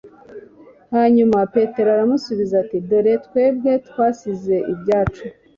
hanyuma 0.93 1.39
petero 1.55 1.89
aramubaza 1.95 2.53
ati 2.63 2.77
“dore 2.89 3.13
twebwe 3.25 3.71
twasize 3.87 4.55
ibyacu 4.73 5.25